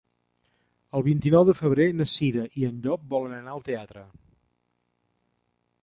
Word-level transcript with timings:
El 0.99 1.03
vint-i-nou 1.07 1.45
de 1.49 1.55
febrer 1.59 1.87
na 1.99 2.09
Cira 2.15 2.47
i 2.63 2.65
en 2.71 2.81
Llop 2.87 3.07
volen 3.15 3.39
anar 3.41 3.55
al 3.57 3.65
teatre. 3.71 4.07